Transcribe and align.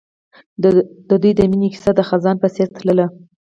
د 0.61 0.63
دوی 1.21 1.31
د 1.35 1.41
مینې 1.51 1.67
کیسه 1.73 1.91
د 1.95 2.01
خزان 2.09 2.35
په 2.43 2.47
څېر 2.55 2.67
تلله. 2.75 3.05